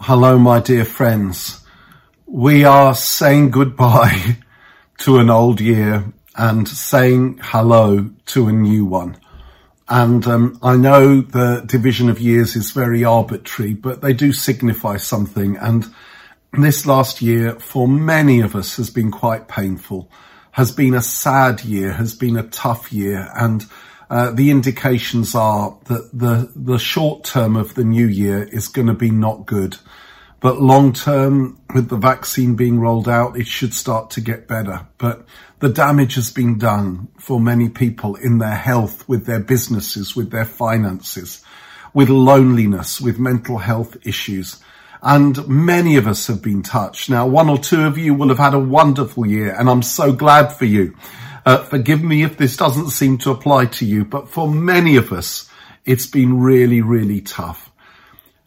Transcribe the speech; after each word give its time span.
Hello, 0.00 0.38
my 0.38 0.60
dear 0.60 0.84
friends. 0.84 1.64
We 2.26 2.64
are 2.64 2.94
saying 2.94 3.50
goodbye 3.50 4.38
to 4.98 5.18
an 5.18 5.30
old 5.30 5.60
year 5.60 6.12
and 6.36 6.66
saying 6.66 7.38
hello 7.40 8.10
to 8.26 8.48
a 8.48 8.52
new 8.52 8.84
one. 8.84 9.16
And 9.88 10.26
um, 10.26 10.58
I 10.62 10.76
know 10.76 11.20
the 11.20 11.62
division 11.64 12.10
of 12.10 12.20
years 12.20 12.56
is 12.56 12.72
very 12.72 13.04
arbitrary, 13.04 13.74
but 13.74 14.02
they 14.02 14.12
do 14.12 14.32
signify 14.32 14.96
something. 14.96 15.56
And 15.56 15.86
this 16.52 16.86
last 16.86 17.22
year, 17.22 17.54
for 17.60 17.86
many 17.86 18.40
of 18.40 18.56
us, 18.56 18.76
has 18.76 18.90
been 18.90 19.10
quite 19.10 19.48
painful, 19.48 20.10
has 20.50 20.72
been 20.72 20.94
a 20.94 21.02
sad 21.02 21.62
year, 21.62 21.92
has 21.92 22.14
been 22.14 22.36
a 22.36 22.48
tough 22.48 22.92
year. 22.92 23.30
And 23.34 23.64
uh, 24.14 24.30
the 24.30 24.52
indications 24.52 25.34
are 25.34 25.76
that 25.86 26.08
the, 26.12 26.48
the 26.54 26.78
short 26.78 27.24
term 27.24 27.56
of 27.56 27.74
the 27.74 27.82
new 27.82 28.06
year 28.06 28.44
is 28.44 28.68
going 28.68 28.86
to 28.86 28.94
be 28.94 29.10
not 29.10 29.44
good. 29.44 29.76
But 30.38 30.62
long 30.62 30.92
term, 30.92 31.58
with 31.74 31.88
the 31.88 31.96
vaccine 31.96 32.54
being 32.54 32.78
rolled 32.78 33.08
out, 33.08 33.36
it 33.36 33.48
should 33.48 33.74
start 33.74 34.10
to 34.10 34.20
get 34.20 34.46
better. 34.46 34.86
But 34.98 35.26
the 35.58 35.68
damage 35.68 36.14
has 36.14 36.30
been 36.30 36.58
done 36.58 37.08
for 37.18 37.40
many 37.40 37.68
people 37.68 38.14
in 38.14 38.38
their 38.38 38.54
health, 38.54 39.08
with 39.08 39.26
their 39.26 39.40
businesses, 39.40 40.14
with 40.14 40.30
their 40.30 40.44
finances, 40.44 41.44
with 41.92 42.08
loneliness, 42.08 43.00
with 43.00 43.18
mental 43.18 43.58
health 43.58 43.96
issues. 44.06 44.62
And 45.02 45.48
many 45.48 45.96
of 45.96 46.06
us 46.06 46.28
have 46.28 46.40
been 46.40 46.62
touched. 46.62 47.10
Now, 47.10 47.26
one 47.26 47.50
or 47.50 47.58
two 47.58 47.82
of 47.82 47.98
you 47.98 48.14
will 48.14 48.28
have 48.28 48.38
had 48.38 48.54
a 48.54 48.60
wonderful 48.60 49.26
year 49.26 49.52
and 49.58 49.68
I'm 49.68 49.82
so 49.82 50.12
glad 50.12 50.52
for 50.52 50.66
you. 50.66 50.94
Uh, 51.46 51.58
forgive 51.58 52.02
me 52.02 52.22
if 52.22 52.36
this 52.38 52.56
doesn't 52.56 52.90
seem 52.90 53.18
to 53.18 53.30
apply 53.30 53.66
to 53.66 53.84
you, 53.84 54.04
but 54.04 54.28
for 54.28 54.48
many 54.48 54.96
of 54.96 55.12
us, 55.12 55.48
it's 55.84 56.06
been 56.06 56.40
really, 56.40 56.80
really 56.80 57.20
tough. 57.20 57.70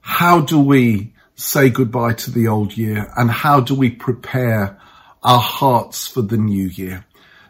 How 0.00 0.40
do 0.40 0.60
we 0.60 1.14
say 1.34 1.70
goodbye 1.70 2.12
to 2.12 2.30
the 2.30 2.48
old 2.48 2.76
year 2.76 3.10
and 3.16 3.30
how 3.30 3.60
do 3.60 3.74
we 3.74 3.90
prepare 3.90 4.78
our 5.22 5.40
hearts 5.40 6.06
for 6.06 6.20
the 6.20 6.36
new 6.36 6.66
year? 6.66 7.06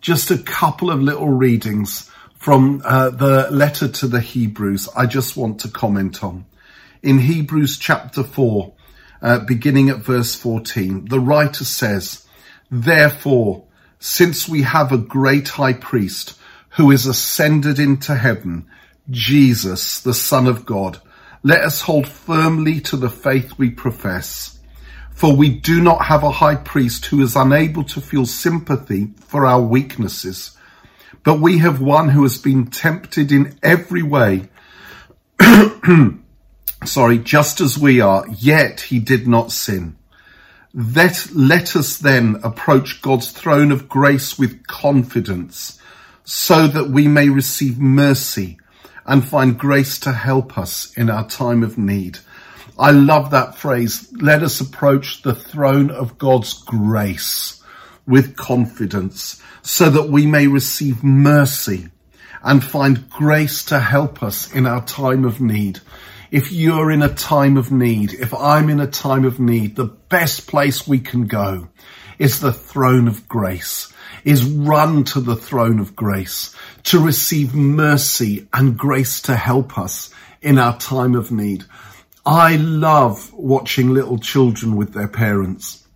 Just 0.00 0.30
a 0.30 0.38
couple 0.38 0.90
of 0.90 1.02
little 1.02 1.28
readings 1.28 2.10
from 2.36 2.80
uh, 2.84 3.10
the 3.10 3.50
letter 3.50 3.88
to 3.88 4.06
the 4.06 4.20
Hebrews 4.20 4.88
I 4.96 5.06
just 5.06 5.36
want 5.36 5.60
to 5.60 5.68
comment 5.68 6.24
on. 6.24 6.46
In 7.02 7.18
Hebrews 7.18 7.78
chapter 7.78 8.22
4, 8.22 8.72
uh, 9.20 9.38
beginning 9.40 9.90
at 9.90 9.98
verse 9.98 10.34
14, 10.34 11.06
the 11.06 11.20
writer 11.20 11.64
says, 11.64 12.26
Therefore, 12.70 13.65
since 13.98 14.48
we 14.48 14.62
have 14.62 14.92
a 14.92 14.98
great 14.98 15.48
high 15.48 15.72
priest 15.72 16.38
who 16.70 16.90
is 16.90 17.06
ascended 17.06 17.78
into 17.78 18.14
heaven, 18.14 18.66
Jesus, 19.10 20.00
the 20.00 20.14
Son 20.14 20.46
of 20.46 20.66
God, 20.66 21.00
let 21.42 21.62
us 21.62 21.80
hold 21.80 22.08
firmly 22.08 22.80
to 22.80 22.96
the 22.96 23.10
faith 23.10 23.58
we 23.58 23.70
profess. 23.70 24.58
For 25.12 25.34
we 25.34 25.48
do 25.48 25.80
not 25.80 26.04
have 26.04 26.24
a 26.24 26.30
high 26.30 26.56
priest 26.56 27.06
who 27.06 27.22
is 27.22 27.36
unable 27.36 27.84
to 27.84 28.00
feel 28.00 28.26
sympathy 28.26 29.14
for 29.26 29.46
our 29.46 29.60
weaknesses, 29.60 30.56
but 31.24 31.40
we 31.40 31.58
have 31.58 31.80
one 31.80 32.10
who 32.10 32.22
has 32.22 32.38
been 32.38 32.66
tempted 32.66 33.32
in 33.32 33.58
every 33.62 34.02
way, 34.02 34.48
sorry, 36.84 37.18
just 37.18 37.60
as 37.60 37.78
we 37.78 38.00
are, 38.00 38.26
yet 38.38 38.80
he 38.80 38.98
did 38.98 39.26
not 39.26 39.52
sin. 39.52 39.96
Let, 40.78 41.30
let 41.34 41.74
us 41.74 41.96
then 41.96 42.36
approach 42.44 43.00
God's 43.00 43.30
throne 43.30 43.72
of 43.72 43.88
grace 43.88 44.38
with 44.38 44.66
confidence 44.66 45.80
so 46.22 46.68
that 46.68 46.90
we 46.90 47.08
may 47.08 47.30
receive 47.30 47.78
mercy 47.78 48.58
and 49.06 49.26
find 49.26 49.58
grace 49.58 49.98
to 50.00 50.12
help 50.12 50.58
us 50.58 50.92
in 50.94 51.08
our 51.08 51.26
time 51.26 51.62
of 51.62 51.78
need. 51.78 52.18
I 52.78 52.90
love 52.90 53.30
that 53.30 53.54
phrase. 53.54 54.12
Let 54.20 54.42
us 54.42 54.60
approach 54.60 55.22
the 55.22 55.34
throne 55.34 55.90
of 55.90 56.18
God's 56.18 56.52
grace 56.52 57.62
with 58.06 58.36
confidence 58.36 59.42
so 59.62 59.88
that 59.88 60.10
we 60.10 60.26
may 60.26 60.46
receive 60.46 61.02
mercy 61.02 61.88
and 62.42 62.62
find 62.62 63.08
grace 63.08 63.64
to 63.66 63.80
help 63.80 64.22
us 64.22 64.52
in 64.52 64.66
our 64.66 64.84
time 64.84 65.24
of 65.24 65.40
need. 65.40 65.80
If 66.30 66.50
you're 66.50 66.90
in 66.90 67.02
a 67.02 67.14
time 67.14 67.56
of 67.56 67.70
need, 67.70 68.12
if 68.12 68.34
I'm 68.34 68.68
in 68.68 68.80
a 68.80 68.86
time 68.86 69.24
of 69.24 69.38
need, 69.38 69.76
the 69.76 69.84
best 69.84 70.48
place 70.48 70.86
we 70.86 70.98
can 70.98 71.26
go 71.26 71.68
is 72.18 72.40
the 72.40 72.52
throne 72.52 73.06
of 73.06 73.28
grace, 73.28 73.92
is 74.24 74.44
run 74.44 75.04
to 75.04 75.20
the 75.20 75.36
throne 75.36 75.78
of 75.78 75.94
grace 75.94 76.54
to 76.84 76.98
receive 76.98 77.54
mercy 77.54 78.48
and 78.52 78.76
grace 78.76 79.22
to 79.22 79.36
help 79.36 79.78
us 79.78 80.10
in 80.42 80.58
our 80.58 80.76
time 80.78 81.14
of 81.14 81.30
need. 81.30 81.64
I 82.24 82.56
love 82.56 83.32
watching 83.32 83.90
little 83.90 84.18
children 84.18 84.74
with 84.74 84.94
their 84.94 85.08
parents. 85.08 85.86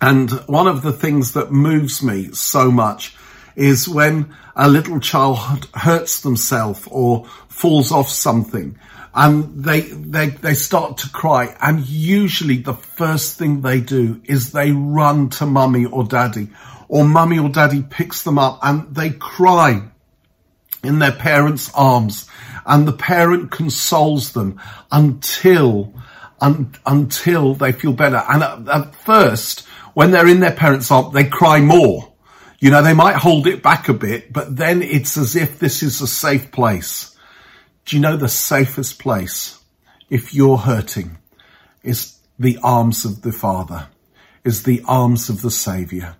And 0.00 0.30
one 0.46 0.68
of 0.68 0.82
the 0.82 0.92
things 0.92 1.32
that 1.32 1.50
moves 1.50 2.02
me 2.02 2.32
so 2.32 2.70
much 2.70 3.16
is 3.56 3.88
when 3.88 4.34
a 4.54 4.68
little 4.68 5.00
child 5.00 5.68
hurts 5.74 6.20
themselves 6.20 6.86
or 6.90 7.26
falls 7.48 7.90
off 7.90 8.08
something 8.08 8.78
and 9.14 9.64
they, 9.64 9.80
they, 9.80 10.28
they 10.28 10.54
start 10.54 10.98
to 10.98 11.10
cry. 11.10 11.56
And 11.60 11.86
usually 11.86 12.58
the 12.58 12.74
first 12.74 13.38
thing 13.38 13.60
they 13.60 13.80
do 13.80 14.20
is 14.24 14.52
they 14.52 14.72
run 14.72 15.30
to 15.30 15.46
mummy 15.46 15.84
or 15.84 16.04
daddy 16.04 16.48
or 16.88 17.04
mummy 17.04 17.38
or 17.38 17.48
daddy 17.48 17.82
picks 17.82 18.22
them 18.22 18.38
up 18.38 18.58
and 18.62 18.94
they 18.94 19.10
cry 19.10 19.82
in 20.82 20.98
their 20.98 21.12
parents' 21.12 21.70
arms 21.74 22.28
and 22.66 22.86
the 22.86 22.92
parent 22.92 23.50
consoles 23.50 24.32
them 24.32 24.60
until, 24.90 25.92
un, 26.40 26.72
until 26.86 27.54
they 27.54 27.72
feel 27.72 27.92
better. 27.92 28.22
And 28.28 28.42
at, 28.42 28.68
at 28.68 28.94
first, 28.94 29.66
when 29.94 30.10
they're 30.10 30.28
in 30.28 30.40
their 30.40 30.54
parents' 30.54 30.90
arms, 30.90 31.12
they 31.12 31.24
cry 31.24 31.60
more. 31.60 32.12
You 32.58 32.70
know, 32.70 32.82
they 32.82 32.94
might 32.94 33.16
hold 33.16 33.46
it 33.46 33.62
back 33.62 33.88
a 33.88 33.94
bit, 33.94 34.32
but 34.32 34.54
then 34.54 34.82
it's 34.82 35.16
as 35.16 35.34
if 35.34 35.58
this 35.58 35.82
is 35.82 36.00
a 36.00 36.06
safe 36.06 36.52
place. 36.52 37.09
Do 37.90 37.96
you 37.96 38.02
know 38.02 38.16
the 38.16 38.28
safest 38.28 39.00
place 39.00 39.58
if 40.08 40.32
you're 40.32 40.58
hurting 40.58 41.18
is 41.82 42.18
the 42.38 42.56
arms 42.62 43.04
of 43.04 43.22
the 43.22 43.32
Father, 43.32 43.88
is 44.44 44.62
the 44.62 44.80
arms 44.86 45.28
of 45.28 45.42
the 45.42 45.50
Saviour. 45.50 46.14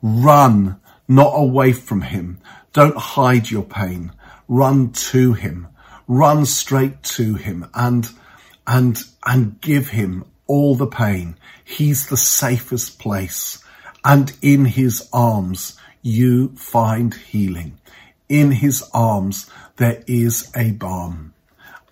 Run, 0.00 0.80
not 1.08 1.32
away 1.34 1.72
from 1.72 2.02
Him. 2.02 2.38
Don't 2.72 2.96
hide 2.96 3.50
your 3.50 3.64
pain. 3.64 4.12
Run 4.46 4.92
to 4.92 5.32
Him. 5.32 5.66
Run 6.06 6.46
straight 6.46 7.02
to 7.16 7.34
Him 7.34 7.66
and, 7.74 8.08
and, 8.64 8.96
and 9.26 9.60
give 9.60 9.88
Him 9.88 10.26
all 10.46 10.76
the 10.76 10.86
pain. 10.86 11.36
He's 11.64 12.06
the 12.06 12.16
safest 12.16 13.00
place. 13.00 13.64
And 14.04 14.32
in 14.42 14.64
His 14.64 15.08
arms, 15.12 15.76
you 16.02 16.50
find 16.50 17.12
healing. 17.12 17.78
In 18.28 18.50
His 18.50 18.88
arms, 18.92 19.50
there 19.76 20.02
is 20.06 20.50
a 20.56 20.72
balm. 20.72 21.34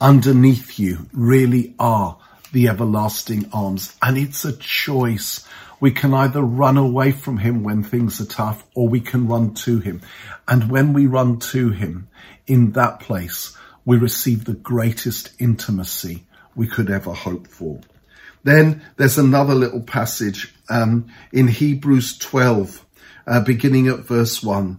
Underneath 0.00 0.78
you 0.78 1.08
really 1.12 1.74
are 1.78 2.18
the 2.54 2.68
everlasting 2.68 3.50
arms. 3.52 3.94
And 4.00 4.16
it's 4.16 4.46
a 4.46 4.56
choice. 4.56 5.46
We 5.80 5.90
can 5.90 6.14
either 6.14 6.40
run 6.40 6.78
away 6.78 7.10
from 7.12 7.38
him 7.38 7.62
when 7.62 7.82
things 7.82 8.20
are 8.20 8.26
tough 8.26 8.64
or 8.74 8.88
we 8.88 9.00
can 9.00 9.28
run 9.28 9.52
to 9.54 9.80
him. 9.80 10.00
And 10.48 10.70
when 10.70 10.94
we 10.94 11.06
run 11.06 11.40
to 11.40 11.70
him 11.70 12.08
in 12.46 12.72
that 12.72 13.00
place, 13.00 13.54
we 13.84 13.98
receive 13.98 14.44
the 14.44 14.54
greatest 14.54 15.30
intimacy 15.38 16.24
we 16.54 16.68
could 16.68 16.90
ever 16.90 17.12
hope 17.12 17.48
for. 17.48 17.80
Then 18.44 18.82
there's 18.96 19.18
another 19.18 19.54
little 19.54 19.82
passage 19.82 20.54
um, 20.70 21.08
in 21.32 21.48
Hebrews 21.48 22.18
12, 22.18 22.84
uh, 23.26 23.40
beginning 23.40 23.88
at 23.88 24.00
verse 24.00 24.42
1. 24.42 24.78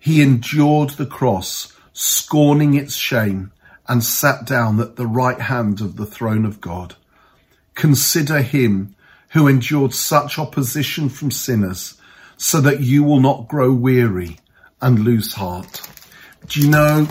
he 0.00 0.22
endured 0.22 0.90
the 0.90 1.06
cross, 1.06 1.72
scorning 1.92 2.74
its 2.74 2.94
shame, 2.94 3.52
and 3.88 4.02
sat 4.02 4.44
down 4.44 4.80
at 4.80 4.96
the 4.96 5.06
right 5.06 5.40
hand 5.40 5.80
of 5.80 5.96
the 5.96 6.06
throne 6.06 6.44
of 6.44 6.60
God. 6.60 6.96
Consider 7.74 8.42
him 8.42 8.94
who 9.30 9.48
endured 9.48 9.92
such 9.92 10.38
opposition 10.38 11.08
from 11.08 11.30
sinners, 11.30 12.00
so 12.36 12.60
that 12.60 12.80
you 12.80 13.02
will 13.02 13.20
not 13.20 13.48
grow 13.48 13.72
weary 13.72 14.38
and 14.80 15.00
lose 15.00 15.34
heart. 15.34 15.80
Do 16.48 16.60
you 16.60 16.68
know 16.68 17.06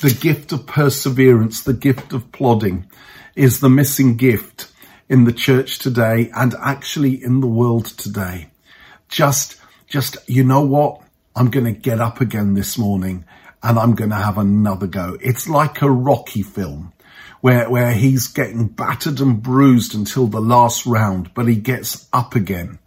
the 0.00 0.16
gift 0.18 0.52
of 0.52 0.66
perseverance, 0.66 1.62
the 1.62 1.74
gift 1.74 2.12
of 2.12 2.30
plodding 2.32 2.86
is 3.34 3.60
the 3.60 3.68
missing 3.68 4.16
gift 4.16 4.70
in 5.08 5.24
the 5.24 5.32
church 5.32 5.78
today 5.78 6.30
and 6.34 6.54
actually 6.60 7.22
in 7.22 7.40
the 7.40 7.46
world 7.46 7.86
today. 7.86 8.48
Just, 9.08 9.56
just, 9.86 10.16
you 10.28 10.44
know 10.44 10.62
what? 10.62 11.02
I'm 11.38 11.50
going 11.50 11.72
to 11.72 11.80
get 11.80 12.00
up 12.00 12.20
again 12.20 12.54
this 12.54 12.76
morning 12.76 13.24
and 13.62 13.78
I'm 13.78 13.94
going 13.94 14.10
to 14.10 14.16
have 14.16 14.38
another 14.38 14.88
go. 14.88 15.16
It's 15.20 15.48
like 15.48 15.82
a 15.82 15.88
Rocky 15.88 16.42
film 16.42 16.92
where, 17.40 17.70
where 17.70 17.92
he's 17.92 18.26
getting 18.26 18.66
battered 18.66 19.20
and 19.20 19.40
bruised 19.40 19.94
until 19.94 20.26
the 20.26 20.40
last 20.40 20.84
round, 20.84 21.32
but 21.34 21.46
he 21.46 21.54
gets 21.54 22.08
up 22.12 22.34
again. 22.34 22.80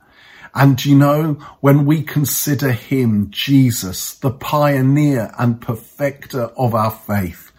And 0.54 0.84
you 0.84 0.98
know, 0.98 1.36
when 1.62 1.86
we 1.86 2.04
consider 2.04 2.74
him, 2.74 3.32
Jesus, 3.32 4.16
the 4.16 4.32
pioneer 4.32 5.34
and 5.40 5.62
perfecter 5.62 6.48
of 6.58 6.76
our 6.76 6.92
faith, 6.92 7.54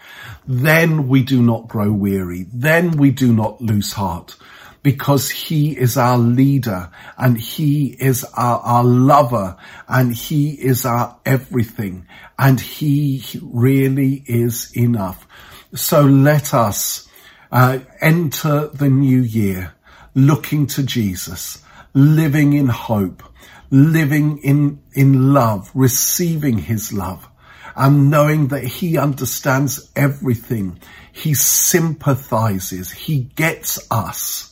then 0.47 1.09
we 1.09 1.23
do 1.23 1.43
not 1.43 1.69
grow 1.69 1.91
weary. 1.91 2.45
Then 2.53 2.99
we 2.99 3.13
do 3.13 3.33
not 3.33 3.63
lose 3.63 3.95
heart 3.95 4.37
because 4.83 5.31
he 5.31 5.77
is 5.77 5.97
our 5.97 6.19
leader 6.19 6.91
and 7.17 7.39
he 7.39 7.87
is 7.87 8.25
our, 8.37 8.59
our 8.61 8.85
lover 8.85 9.57
and 9.89 10.13
he 10.13 10.51
is 10.51 10.85
our 10.85 11.17
everything 11.25 12.07
and 12.39 12.61
he 12.61 13.25
really 13.43 14.25
is 14.27 14.77
enough. 14.77 15.27
So 15.75 16.03
let 16.03 16.53
us 16.53 17.09
uh, 17.51 17.79
enter 18.01 18.69
the 18.69 18.89
new 18.89 19.21
year 19.21 19.75
looking 20.15 20.67
to 20.67 20.83
Jesus, 20.83 21.63
living 21.95 22.53
in 22.53 22.69
hope, 22.69 23.23
living 23.71 24.39
in, 24.39 24.83
in 24.93 25.33
love, 25.33 25.71
receiving 25.75 26.59
his 26.59 26.93
love 26.93 27.29
and 27.75 28.11
knowing 28.11 28.49
that 28.49 28.65
he 28.65 28.99
understands 28.99 29.91
everything. 29.97 30.79
He 31.13 31.35
sympathizes. 31.35 32.91
He 32.91 33.21
gets 33.21 33.91
us 33.91 34.52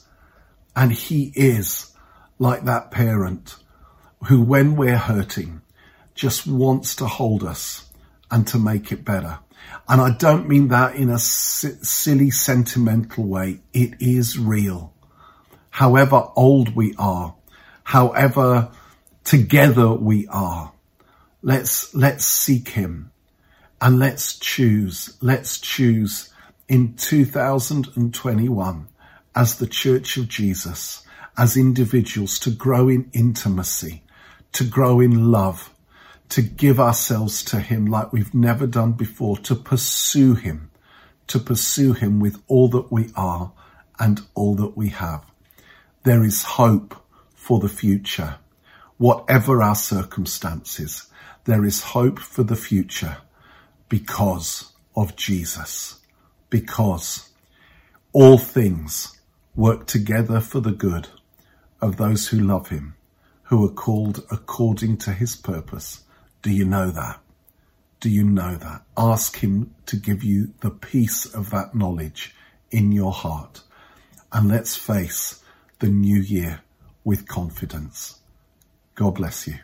and 0.75 0.93
he 0.93 1.33
is 1.35 1.95
like 2.39 2.65
that 2.65 2.91
parent 2.91 3.57
who, 4.27 4.43
when 4.43 4.77
we're 4.77 4.99
hurting, 4.99 5.63
just 6.15 6.47
wants 6.47 6.97
to 6.97 7.07
hold 7.07 7.45
us 7.45 7.87
and 8.31 8.47
to 8.47 8.59
make 8.59 8.93
it 8.93 9.05
better. 9.05 9.39
And 9.89 10.01
I 10.01 10.11
don't 10.11 10.49
mean 10.49 10.69
that 10.69 10.95
in 10.95 11.11
a 11.11 11.19
silly, 11.19 12.31
sentimental 12.31 13.25
way. 13.25 13.61
It 13.73 13.95
is 14.01 14.39
real. 14.39 14.93
However 15.71 16.29
old 16.37 16.75
we 16.75 16.95
are, 16.99 17.35
however 17.83 18.71
together 19.25 19.93
we 19.93 20.27
are, 20.29 20.73
let's, 21.43 21.95
let's 21.95 22.25
seek 22.25 22.71
him 22.71 23.11
and 23.81 23.99
let's 23.99 24.39
choose, 24.39 25.17
let's 25.21 25.59
choose 25.59 26.33
in 26.69 26.95
2021 26.95 28.89
as 29.35 29.59
the 29.59 29.67
Church 29.67 30.17
of 30.17 30.29
Jesus, 30.29 31.03
as 31.37 31.57
individuals, 31.57 32.39
to 32.41 32.51
grow 32.51 32.89
in 32.89 33.09
intimacy, 33.13 34.03
to 34.53 34.65
grow 34.65 35.01
in 35.01 35.31
love, 35.31 35.73
to 36.31 36.43
give 36.43 36.81
ourselves 36.81 37.45
to 37.45 37.61
Him 37.61 37.87
like 37.87 38.13
we've 38.13 38.35
never 38.35 38.67
done 38.67 38.93
before, 38.93 39.37
to 39.39 39.55
pursue 39.55 40.35
Him, 40.35 40.71
to 41.29 41.39
pursue 41.39 41.93
Him 41.93 42.21
with 42.21 42.43
all 42.49 42.69
that 42.69 42.91
we 42.91 43.11
are 43.17 43.53
and 43.99 44.21
all 44.35 44.55
that 44.57 44.77
we 44.77 44.89
have. 44.89 45.25
There 46.05 46.25
is 46.25 46.43
hope 46.43 46.95
for 47.35 47.61
the 47.61 47.69
future. 47.69 48.37
Whatever 48.97 49.63
our 49.63 49.75
circumstances, 49.75 51.07
there 51.45 51.65
is 51.65 51.83
hope 51.83 52.19
for 52.19 52.43
the 52.43 52.57
future 52.57 53.19
because 53.89 54.73
of 54.97 55.17
Jesus, 55.17 56.01
because 56.49 57.29
all 58.13 58.39
things 58.39 59.20
work 59.61 59.87
together 59.87 60.41
for 60.41 60.59
the 60.61 60.73
good 60.73 61.07
of 61.83 61.99
those 61.99 62.29
who 62.29 62.41
love 62.41 62.71
him, 62.71 62.95
who 63.45 63.63
are 63.63 63.73
called 63.73 64.25
according 64.31 64.97
to 64.97 65.13
his 65.13 65.37
purpose. 65.37 66.03
Do 66.41 66.51
you 66.51 66.65
know 66.65 66.91
that? 66.91 67.21
Do 68.01 68.09
you 68.09 68.25
know 68.25 68.57
that? 68.57 68.81
Ask 68.97 69.41
him 69.41 69.75
to 69.85 69.97
give 69.97 70.25
you 70.25 70.55
the 70.61 70.71
peace 70.71 71.27
of 71.27 71.51
that 71.51 71.75
knowledge 71.75 72.35
in 72.71 72.91
your 72.91 73.13
heart. 73.13 73.61
And 74.33 74.49
let's 74.49 74.77
face 74.77 75.45
the 75.79 75.89
new 75.89 76.23
year 76.23 76.63
with 77.05 77.29
confidence. 77.29 78.19
God 78.95 79.17
bless 79.17 79.47
you. 79.47 79.59